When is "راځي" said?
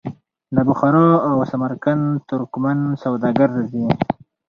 3.57-3.85